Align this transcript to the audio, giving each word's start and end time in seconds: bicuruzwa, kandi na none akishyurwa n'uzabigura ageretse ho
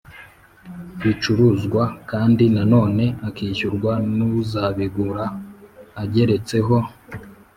bicuruzwa, 1.01 1.83
kandi 2.11 2.43
na 2.55 2.63
none 2.73 3.03
akishyurwa 3.27 3.91
n'uzabigura 4.15 5.25
ageretse 6.03 6.57
ho 6.65 6.77